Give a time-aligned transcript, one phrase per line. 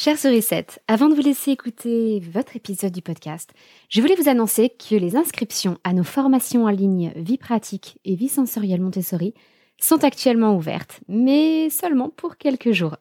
[0.00, 3.52] Chère Sourisette, avant de vous laisser écouter votre épisode du podcast,
[3.88, 8.14] je voulais vous annoncer que les inscriptions à nos formations en ligne Vie pratique et
[8.14, 9.34] Vie sensorielle Montessori
[9.76, 12.94] sont actuellement ouvertes, mais seulement pour quelques jours.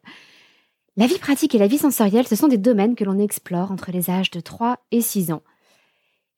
[0.96, 3.92] La vie pratique et la vie sensorielle, ce sont des domaines que l'on explore entre
[3.92, 5.44] les âges de 3 et 6 ans.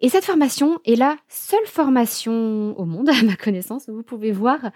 [0.02, 4.34] Et cette formation est la seule formation au monde, à ma connaissance, où vous pouvez
[4.34, 4.72] voir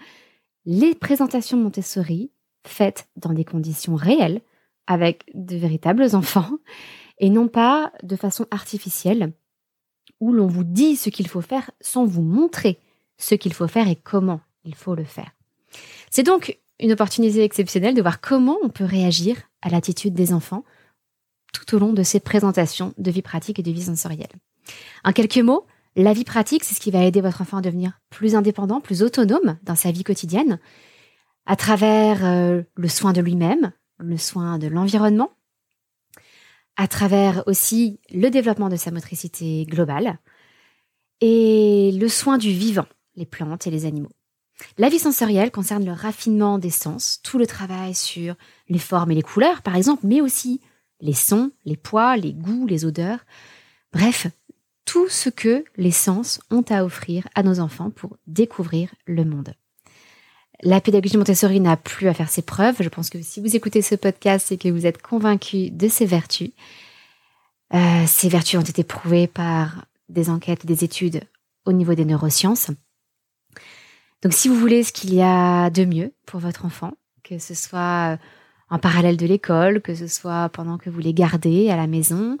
[0.64, 2.30] les présentations Montessori
[2.66, 4.40] faites dans des conditions réelles,
[4.86, 6.58] avec de véritables enfants
[7.18, 9.32] et non pas de façon artificielle
[10.20, 12.78] où l'on vous dit ce qu'il faut faire sans vous montrer
[13.18, 15.32] ce qu'il faut faire et comment il faut le faire.
[16.10, 20.64] C'est donc une opportunité exceptionnelle de voir comment on peut réagir à l'attitude des enfants
[21.52, 24.32] tout au long de ces présentations de vie pratique et de vie sensorielle.
[25.04, 25.66] En quelques mots,
[25.96, 29.02] la vie pratique, c'est ce qui va aider votre enfant à devenir plus indépendant, plus
[29.02, 30.58] autonome dans sa vie quotidienne,
[31.46, 33.72] à travers euh, le soin de lui-même,
[34.08, 35.30] le soin de l'environnement,
[36.76, 40.18] à travers aussi le développement de sa motricité globale
[41.20, 44.12] et le soin du vivant, les plantes et les animaux.
[44.78, 48.36] La vie sensorielle concerne le raffinement des sens, tout le travail sur
[48.68, 50.60] les formes et les couleurs, par exemple, mais aussi
[51.00, 53.24] les sons, les poids, les goûts, les odeurs,
[53.92, 54.28] bref,
[54.84, 59.54] tout ce que les sens ont à offrir à nos enfants pour découvrir le monde.
[60.62, 62.76] La pédagogie Montessori n'a plus à faire ses preuves.
[62.80, 66.06] Je pense que si vous écoutez ce podcast, c'est que vous êtes convaincu de ses
[66.06, 66.50] vertus.
[67.74, 71.22] Euh, ces vertus ont été prouvées par des enquêtes, des études
[71.64, 72.70] au niveau des neurosciences.
[74.22, 77.54] Donc si vous voulez ce qu'il y a de mieux pour votre enfant, que ce
[77.54, 78.18] soit
[78.70, 82.38] en parallèle de l'école, que ce soit pendant que vous les gardez à la maison,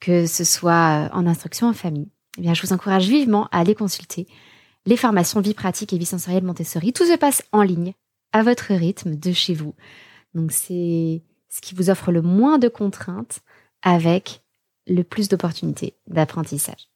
[0.00, 3.74] que ce soit en instruction en famille, eh bien je vous encourage vivement à aller
[3.74, 4.26] consulter
[4.86, 6.92] les formations vie pratique et vie sensorielle Montessori.
[6.92, 7.94] Tout se passe en ligne,
[8.32, 9.74] à votre rythme, de chez vous.
[10.34, 13.40] Donc c'est ce qui vous offre le moins de contraintes
[13.82, 14.42] avec
[14.86, 16.88] le plus d'opportunités d'apprentissage.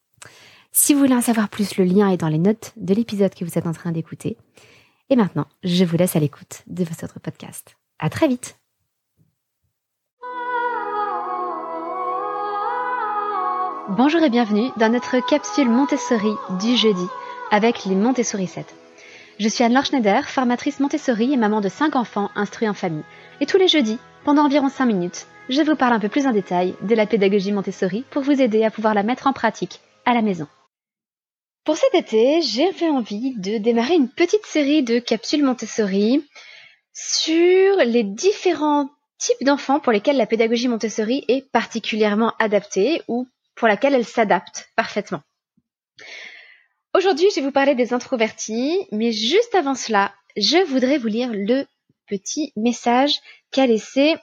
[0.72, 3.44] Si vous voulez en savoir plus, le lien est dans les notes de l'épisode que
[3.44, 4.36] vous êtes en train d'écouter.
[5.08, 7.76] Et maintenant, je vous laisse à l'écoute de votre podcast.
[7.98, 8.58] À très vite!
[13.88, 17.06] Bonjour et bienvenue dans notre capsule Montessori du jeudi
[17.50, 18.66] avec les Montessori 7.
[19.38, 23.04] Je suis Anne-Laure Schneider, formatrice Montessori et maman de 5 enfants instruits en famille.
[23.40, 26.32] Et tous les jeudis, pendant environ 5 minutes, je vous parle un peu plus en
[26.32, 30.14] détail de la pédagogie Montessori pour vous aider à pouvoir la mettre en pratique à
[30.14, 30.48] la maison.
[31.64, 36.24] Pour cet été, j'ai envie de démarrer une petite série de capsules Montessori
[36.92, 43.68] sur les différents types d'enfants pour lesquels la pédagogie Montessori est particulièrement adaptée ou pour
[43.68, 45.22] laquelle elle s'adapte parfaitement.
[46.96, 51.28] Aujourd'hui, je vais vous parler des introvertis, mais juste avant cela, je voudrais vous lire
[51.30, 51.66] le
[52.08, 53.20] petit message
[53.50, 54.14] qu'a laissé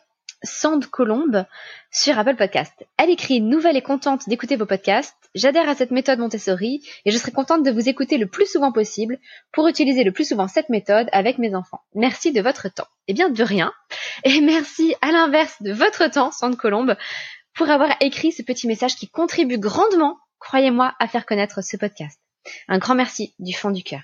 [0.41, 1.45] Sande Colombe
[1.91, 2.73] sur Apple Podcast.
[2.97, 5.13] Elle écrit Nouvelle et contente d'écouter vos podcasts.
[5.35, 8.71] J'adhère à cette méthode Montessori et je serai contente de vous écouter le plus souvent
[8.71, 9.19] possible
[9.51, 11.81] pour utiliser le plus souvent cette méthode avec mes enfants.
[11.93, 12.87] Merci de votre temps.
[13.07, 13.71] Eh bien, de rien.
[14.23, 16.95] Et merci à l'inverse de votre temps, Sande Colombe,
[17.53, 22.22] pour avoir écrit ce petit message qui contribue grandement, croyez-moi, à faire connaître ce podcast.
[22.67, 24.01] Un grand merci du fond du cœur.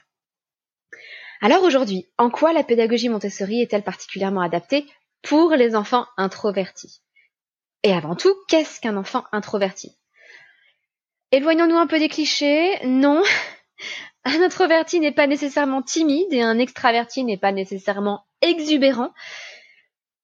[1.41, 4.85] Alors aujourd'hui, en quoi la pédagogie Montessori est-elle particulièrement adaptée
[5.21, 7.01] pour les enfants introvertis?
[7.83, 9.97] Et avant tout, qu'est-ce qu'un enfant introverti?
[11.31, 12.77] Éloignons-nous un peu des clichés.
[12.85, 13.23] Non,
[14.25, 19.13] un introverti n'est pas nécessairement timide et un extraverti n'est pas nécessairement exubérant.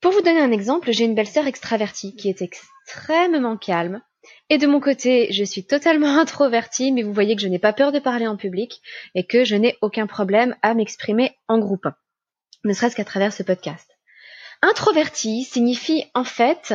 [0.02, 4.02] Pour vous donner un exemple, j'ai une belle-sœur extravertie qui est extrêmement calme,
[4.50, 7.74] et de mon côté, je suis totalement introvertie, mais vous voyez que je n'ai pas
[7.74, 8.82] peur de parler en public
[9.14, 11.88] et que je n'ai aucun problème à m'exprimer en groupe,
[12.64, 13.90] ne serait-ce qu'à travers ce podcast.
[14.62, 16.74] Introverti signifie en fait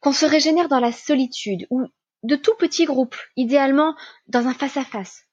[0.00, 1.86] qu'on se régénère dans la solitude ou
[2.22, 3.94] de tout petits groupes, idéalement
[4.26, 5.24] dans un face-à-face.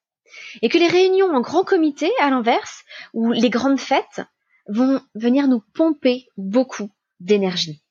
[0.62, 2.84] Et que les réunions en grand comité, à l'inverse,
[3.14, 4.22] ou les grandes fêtes,
[4.68, 6.90] vont venir nous pomper beaucoup
[7.20, 7.82] d'énergie.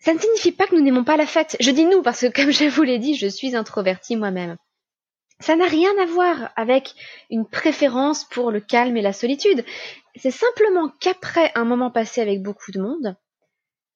[0.00, 1.56] Ça ne signifie pas que nous n'aimons pas la fête.
[1.60, 4.56] Je dis nous parce que, comme je vous l'ai dit, je suis introvertie moi-même.
[5.40, 6.94] Ça n'a rien à voir avec
[7.30, 9.64] une préférence pour le calme et la solitude.
[10.16, 13.16] C'est simplement qu'après un moment passé avec beaucoup de monde,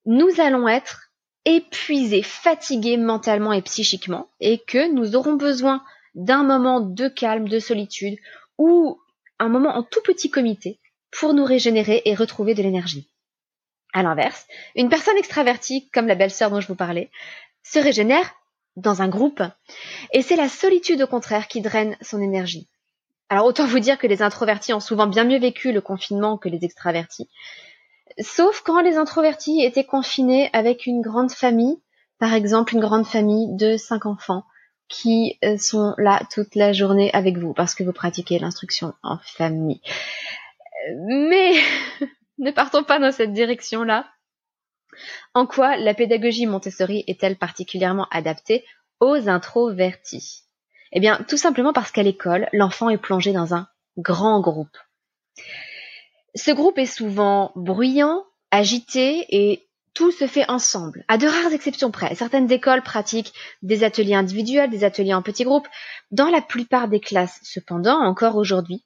[0.07, 1.11] nous allons être
[1.45, 5.83] épuisés, fatigués mentalement et psychiquement, et que nous aurons besoin
[6.15, 8.19] d'un moment de calme, de solitude,
[8.59, 9.01] ou
[9.39, 10.79] un moment en tout petit comité
[11.11, 13.12] pour nous régénérer et retrouver de l'énergie.
[13.93, 17.11] À l'inverse, une personne extravertie, comme la belle-sœur dont je vous parlais,
[17.63, 18.35] se régénère
[18.77, 19.43] dans un groupe.
[20.13, 22.69] Et c'est la solitude au contraire qui draine son énergie.
[23.29, 26.49] Alors autant vous dire que les introvertis ont souvent bien mieux vécu le confinement que
[26.49, 27.29] les extravertis.
[28.21, 31.81] Sauf quand les introvertis étaient confinés avec une grande famille,
[32.19, 34.45] par exemple une grande famille de cinq enfants
[34.89, 39.19] qui euh, sont là toute la journée avec vous parce que vous pratiquez l'instruction en
[39.25, 39.81] famille.
[40.99, 41.55] Mais
[42.43, 44.07] ne partons pas dans cette direction-là.
[45.33, 48.65] En quoi la pédagogie Montessori est-elle particulièrement adaptée
[49.01, 50.43] aux introvertis?
[50.93, 54.77] Eh bien, tout simplement parce qu'à l'école, l'enfant est plongé dans un grand groupe.
[56.35, 61.91] Ce groupe est souvent bruyant, agité et tout se fait ensemble, à de rares exceptions
[61.91, 62.15] près.
[62.15, 65.69] Certaines écoles pratiquent des ateliers individuels, des ateliers en petits groupes.
[66.11, 68.85] Dans la plupart des classes, cependant, encore aujourd'hui,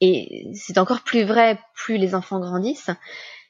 [0.00, 2.90] et c'est encore plus vrai plus les enfants grandissent,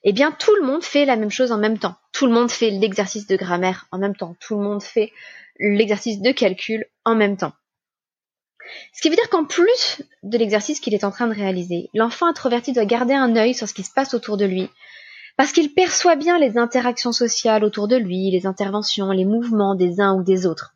[0.02, 1.97] eh bien tout le monde fait la même chose en même temps.
[2.12, 4.37] Tout le monde fait l'exercice de grammaire en même temps.
[4.41, 5.12] Tout le monde fait
[5.58, 7.52] l'exercice de calcul en même temps.
[8.93, 12.26] Ce qui veut dire qu'en plus de l'exercice qu'il est en train de réaliser, l'enfant
[12.26, 14.69] introverti doit garder un œil sur ce qui se passe autour de lui,
[15.37, 20.00] parce qu'il perçoit bien les interactions sociales autour de lui, les interventions, les mouvements des
[20.00, 20.75] uns ou des autres.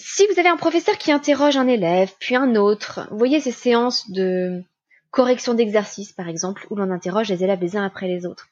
[0.00, 3.52] Si vous avez un professeur qui interroge un élève, puis un autre, vous voyez ces
[3.52, 4.62] séances de
[5.10, 8.48] correction d'exercice, par exemple, où l'on interroge les élèves les uns après les autres.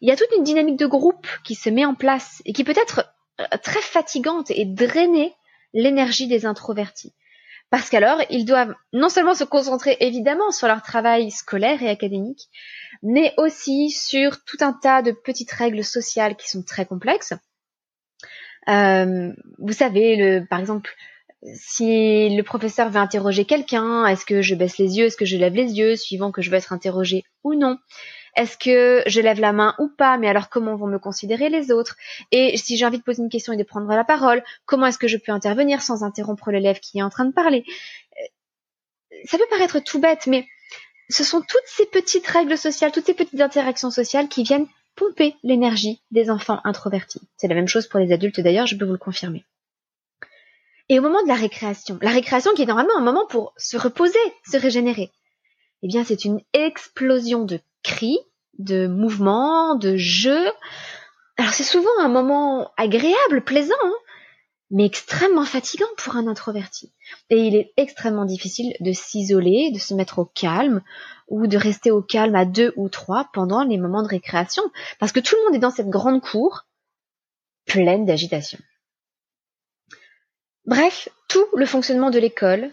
[0.00, 2.64] Il y a toute une dynamique de groupe qui se met en place et qui
[2.64, 3.06] peut être
[3.40, 5.34] euh, très fatigante et drainer
[5.72, 7.12] l'énergie des introvertis.
[7.70, 12.48] Parce qu'alors, ils doivent non seulement se concentrer évidemment sur leur travail scolaire et académique,
[13.02, 17.34] mais aussi sur tout un tas de petites règles sociales qui sont très complexes.
[18.68, 20.90] Euh, vous savez, le, par exemple,
[21.54, 25.36] si le professeur veut interroger quelqu'un, est-ce que je baisse les yeux, est-ce que je
[25.36, 27.78] lève les yeux, suivant que je veux être interrogé ou non?
[28.36, 30.16] Est-ce que je lève la main ou pas?
[30.18, 31.96] Mais alors comment vont me considérer les autres?
[32.32, 34.98] Et si j'ai envie de poser une question et de prendre la parole, comment est-ce
[34.98, 37.64] que je peux intervenir sans interrompre l'élève qui est en train de parler?
[38.18, 40.46] Euh, Ça peut paraître tout bête, mais
[41.10, 44.66] ce sont toutes ces petites règles sociales, toutes ces petites interactions sociales qui viennent
[44.96, 47.20] pomper l'énergie des enfants introvertis.
[47.36, 49.44] C'est la même chose pour les adultes d'ailleurs, je peux vous le confirmer.
[50.88, 53.76] Et au moment de la récréation, la récréation qui est normalement un moment pour se
[53.76, 54.18] reposer,
[54.50, 55.10] se régénérer,
[55.82, 58.18] eh bien c'est une explosion de cris,
[58.58, 60.50] de mouvements, de jeux.
[61.36, 63.94] Alors c'est souvent un moment agréable, plaisant, hein,
[64.70, 66.92] mais extrêmement fatigant pour un introverti.
[67.30, 70.82] Et il est extrêmement difficile de s'isoler, de se mettre au calme,
[71.28, 74.62] ou de rester au calme à deux ou trois pendant les moments de récréation,
[74.98, 76.66] parce que tout le monde est dans cette grande cour
[77.66, 78.58] pleine d'agitation.
[80.66, 82.70] Bref, tout le fonctionnement de l'école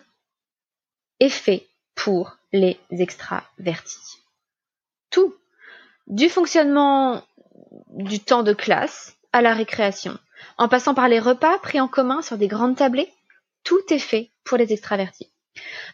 [1.19, 4.19] est fait pour les extravertis.
[5.09, 5.35] Tout.
[6.07, 7.23] Du fonctionnement
[7.89, 10.17] du temps de classe à la récréation,
[10.57, 13.11] en passant par les repas pris en commun sur des grandes tablées,
[13.63, 15.31] tout est fait pour les extravertis.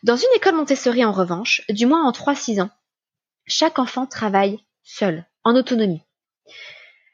[0.03, 2.69] Dans une école Montessori, en revanche, du moins en 3-6 ans,
[3.45, 6.03] chaque enfant travaille seul, en autonomie.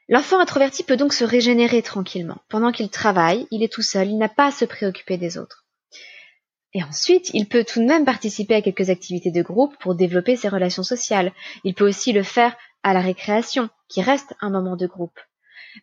[0.08, 2.38] L'enfant introverti peut donc se régénérer tranquillement.
[2.48, 5.64] Pendant qu'il travaille, il est tout seul, il n'a pas à se préoccuper des autres.
[6.74, 10.36] Et ensuite, il peut tout de même participer à quelques activités de groupe pour développer
[10.36, 11.32] ses relations sociales.
[11.62, 15.18] Il peut aussi le faire à la récréation, qui reste un moment de groupe.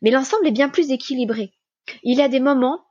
[0.02, 1.54] Mais l'ensemble est bien plus équilibré.
[2.04, 2.86] Il y a des moments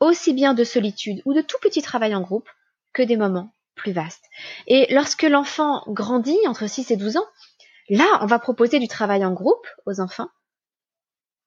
[0.00, 2.48] aussi bien de solitude ou de tout petit travail en groupe
[2.92, 4.24] que des moments plus vastes.
[4.66, 7.26] Et lorsque l'enfant grandit entre 6 et 12 ans,
[7.88, 10.28] là, on va proposer du travail en groupe aux enfants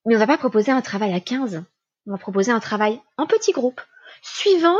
[0.05, 1.63] mais on va pas proposer un travail à 15.
[2.07, 3.81] On va proposer un travail en petit groupe,
[4.21, 4.77] suivant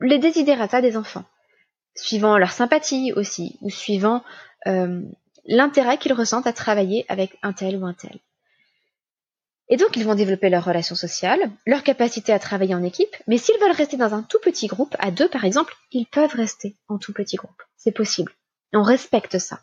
[0.00, 1.24] les désidératas des enfants,
[1.96, 4.22] suivant leur sympathie aussi, ou suivant
[4.66, 5.02] euh,
[5.44, 8.18] l'intérêt qu'ils ressentent à travailler avec un tel ou un tel.
[9.72, 13.38] Et donc, ils vont développer leurs relations sociales, leur capacité à travailler en équipe, mais
[13.38, 16.76] s'ils veulent rester dans un tout petit groupe, à deux par exemple, ils peuvent rester
[16.88, 17.62] en tout petit groupe.
[17.76, 18.32] C'est possible.
[18.72, 19.60] On respecte ça.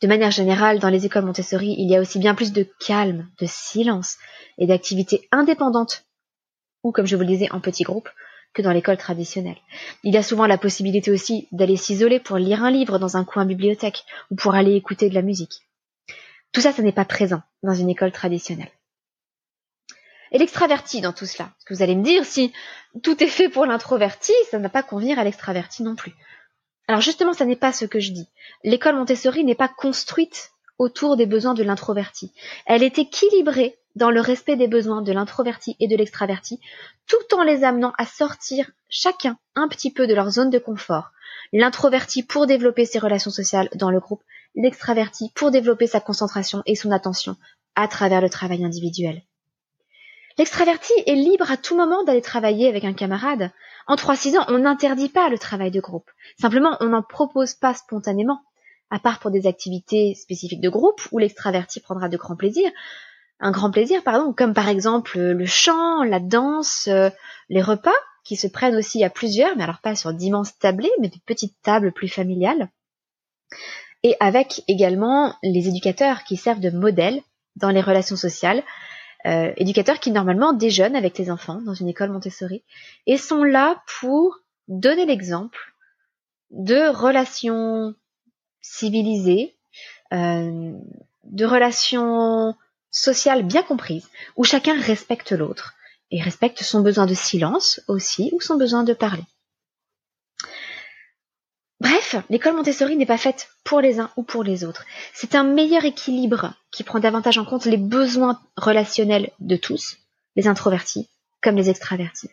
[0.00, 3.28] De manière générale, dans les écoles Montessori, il y a aussi bien plus de calme,
[3.40, 4.16] de silence
[4.58, 6.04] et d'activités indépendantes,
[6.84, 8.10] ou comme je vous le disais, en petits groupes,
[8.54, 9.58] que dans l'école traditionnelle.
[10.04, 13.24] Il y a souvent la possibilité aussi d'aller s'isoler pour lire un livre dans un
[13.24, 15.62] coin bibliothèque ou pour aller écouter de la musique.
[16.52, 18.70] Tout ça, ça n'est pas présent dans une école traditionnelle.
[20.32, 21.44] Et l'extraverti dans tout cela.
[21.44, 22.52] Parce que vous allez me dire, si
[23.02, 26.14] tout est fait pour l'introverti, ça ne va pas convenir à l'extraverti non plus.
[26.88, 28.28] Alors justement, ça n'est pas ce que je dis.
[28.62, 32.32] L'école Montessori n'est pas construite autour des besoins de l'introverti.
[32.66, 36.58] Elle est équilibrée dans le respect des besoins de l'introverti et de l'extraverti,
[37.06, 41.10] tout en les amenant à sortir chacun un petit peu de leur zone de confort.
[41.52, 44.22] L'introverti pour développer ses relations sociales dans le groupe,
[44.56, 47.36] l'extraverti pour développer sa concentration et son attention
[47.76, 49.22] à travers le travail individuel.
[50.36, 53.50] L'extraverti est libre à tout moment d'aller travailler avec un camarade.
[53.86, 56.10] En 3-6 ans, on n'interdit pas le travail de groupe.
[56.40, 58.40] Simplement, on n'en propose pas spontanément.
[58.90, 62.70] à part pour des activités spécifiques de groupe où l'extraverti prendra de grands plaisirs,
[63.40, 67.10] un grand plaisir, pardon, comme par exemple le chant, la danse, euh,
[67.48, 71.08] les repas, qui se prennent aussi à plusieurs, mais alors pas sur d'immenses tablés, mais
[71.08, 72.70] de petites tables plus familiales.
[74.02, 77.20] Et avec également les éducateurs qui servent de modèle
[77.56, 78.62] dans les relations sociales,
[79.26, 82.62] euh, éducateurs qui normalement déjeunent avec les enfants dans une école Montessori
[83.06, 85.74] et sont là pour donner l'exemple
[86.50, 87.94] de relations
[88.60, 89.54] civilisées,
[90.12, 90.72] euh,
[91.24, 92.54] de relations
[92.90, 95.74] sociales bien comprises, où chacun respecte l'autre
[96.10, 99.24] et respecte son besoin de silence aussi ou son besoin de parler.
[101.80, 104.84] Bref, l'école Montessori n'est pas faite pour les uns ou pour les autres.
[105.12, 109.98] C'est un meilleur équilibre qui prend davantage en compte les besoins relationnels de tous,
[110.36, 111.08] les introvertis
[111.44, 112.30] comme les extravertis.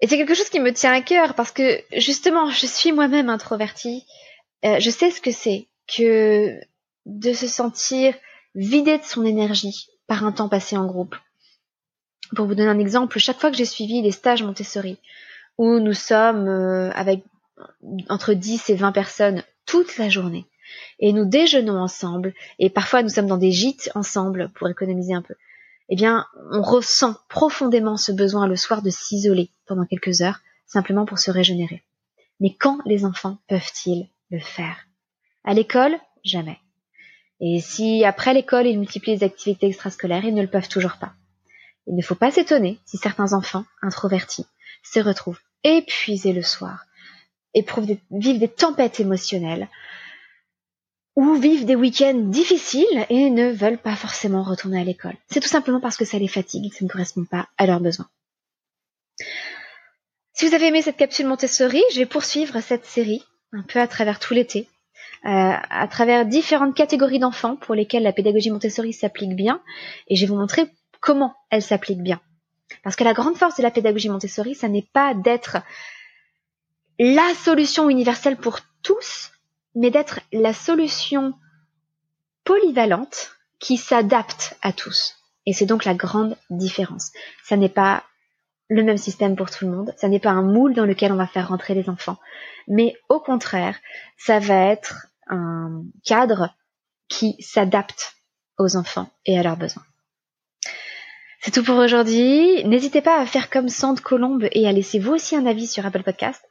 [0.00, 3.28] Et c'est quelque chose qui me tient à cœur parce que justement, je suis moi-même
[3.28, 4.06] introvertie.
[4.64, 6.60] Euh, je sais ce que c'est que
[7.06, 8.14] de se sentir
[8.54, 11.16] vidé de son énergie par un temps passé en groupe.
[12.36, 14.98] Pour vous donner un exemple, chaque fois que j'ai suivi les stages Montessori,
[15.56, 17.24] où nous sommes euh, avec
[18.08, 20.46] entre 10 et 20 personnes toute la journée,
[20.98, 25.22] et nous déjeunons ensemble, et parfois nous sommes dans des gîtes ensemble pour économiser un
[25.22, 25.34] peu,
[25.88, 31.06] eh bien, on ressent profondément ce besoin le soir de s'isoler pendant quelques heures, simplement
[31.06, 31.82] pour se régénérer.
[32.40, 34.76] Mais quand les enfants peuvent-ils le faire?
[35.44, 36.58] À l'école, jamais.
[37.40, 41.14] Et si après l'école ils multiplient les activités extrascolaires, ils ne le peuvent toujours pas.
[41.86, 44.46] Il ne faut pas s'étonner si certains enfants, introvertis,
[44.82, 46.84] se retrouvent épuisés le soir,
[47.54, 49.68] éprouvent vivent des tempêtes émotionnelles,
[51.18, 55.16] ou vivent des week-ends difficiles et ne veulent pas forcément retourner à l'école.
[55.28, 58.08] C'est tout simplement parce que ça les fatigue ça ne correspond pas à leurs besoins.
[60.32, 63.88] Si vous avez aimé cette capsule Montessori, je vais poursuivre cette série un peu à
[63.88, 64.68] travers tout l'été,
[65.24, 69.60] euh, à travers différentes catégories d'enfants pour lesquels la pédagogie Montessori s'applique bien,
[70.06, 70.68] et je vais vous montrer
[71.00, 72.20] comment elle s'applique bien.
[72.84, 75.56] Parce que la grande force de la pédagogie Montessori, ça n'est pas d'être
[76.98, 79.30] la solution universelle pour tous,
[79.74, 81.34] mais d'être la solution
[82.44, 85.16] polyvalente qui s'adapte à tous.
[85.46, 87.10] Et c'est donc la grande différence.
[87.44, 88.04] Ça n'est pas
[88.68, 91.16] le même système pour tout le monde, ça n'est pas un moule dans lequel on
[91.16, 92.18] va faire rentrer les enfants,
[92.66, 93.78] mais au contraire,
[94.18, 96.50] ça va être un cadre
[97.08, 98.16] qui s'adapte
[98.58, 99.84] aux enfants et à leurs besoins.
[101.40, 102.62] C'est tout pour aujourd'hui.
[102.64, 105.86] N'hésitez pas à faire comme Sande Colombe et à laisser vous aussi un avis sur
[105.86, 106.42] Apple Podcast.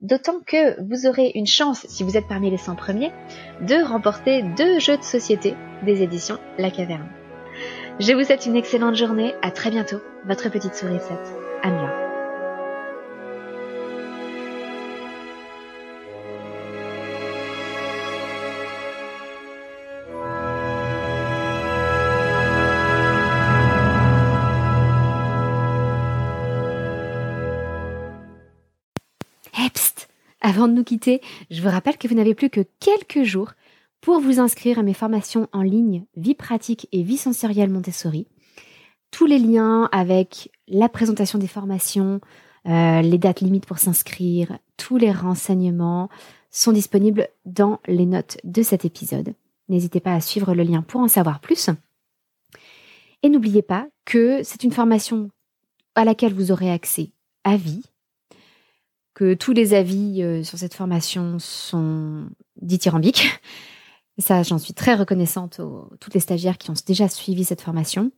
[0.00, 3.12] D'autant que vous aurez une chance, si vous êtes parmi les 100 premiers,
[3.62, 7.08] de remporter deux jeux de société des éditions La Caverne.
[8.00, 11.32] Je vous souhaite une excellente journée, à très bientôt, votre petite sourisette,
[11.62, 12.13] Amiens.
[30.46, 33.52] Avant de nous quitter, je vous rappelle que vous n'avez plus que quelques jours
[34.02, 38.26] pour vous inscrire à mes formations en ligne Vie pratique et vie sensorielle Montessori.
[39.10, 42.20] Tous les liens avec la présentation des formations,
[42.66, 46.10] euh, les dates limites pour s'inscrire, tous les renseignements
[46.50, 49.32] sont disponibles dans les notes de cet épisode.
[49.70, 51.70] N'hésitez pas à suivre le lien pour en savoir plus.
[53.22, 55.30] Et n'oubliez pas que c'est une formation
[55.94, 57.12] à laquelle vous aurez accès
[57.44, 57.86] à vie,
[59.14, 62.26] que tous les avis euh, sur cette formation sont
[62.60, 63.40] dithyrambiques.
[64.18, 68.10] ça, j'en suis très reconnaissante aux toutes les stagiaires qui ont déjà suivi cette formation.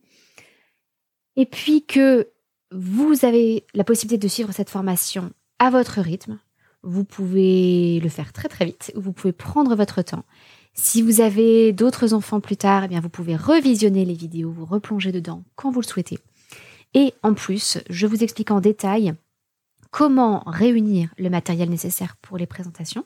[1.35, 2.29] Et puis que
[2.71, 6.39] vous avez la possibilité de suivre cette formation à votre rythme.
[6.83, 8.91] Vous pouvez le faire très très vite.
[8.95, 10.25] Vous pouvez prendre votre temps.
[10.73, 14.65] Si vous avez d'autres enfants plus tard, eh bien vous pouvez revisionner les vidéos, vous
[14.65, 16.19] replonger dedans quand vous le souhaitez.
[16.93, 19.13] Et en plus, je vous explique en détail
[19.91, 23.05] comment réunir le matériel nécessaire pour les présentations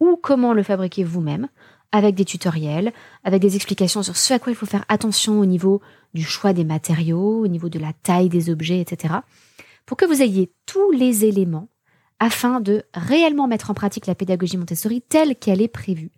[0.00, 1.48] ou comment le fabriquer vous-même
[1.92, 2.92] avec des tutoriels,
[3.24, 5.80] avec des explications sur ce à quoi il faut faire attention au niveau
[6.14, 9.14] du choix des matériaux, au niveau de la taille des objets, etc.
[9.86, 11.68] Pour que vous ayez tous les éléments
[12.20, 16.12] afin de réellement mettre en pratique la pédagogie Montessori telle qu'elle est prévue,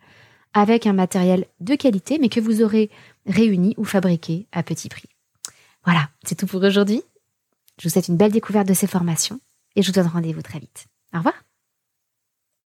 [0.53, 2.91] avec un matériel de qualité, mais que vous aurez
[3.27, 5.09] réuni ou fabriqué à petit prix.
[5.85, 7.03] Voilà, c'est tout pour aujourd'hui.
[7.79, 9.41] Je vous souhaite une belle découverte de ces formations
[9.77, 10.87] et je vous donne rendez-vous très vite.
[11.15, 11.35] Au revoir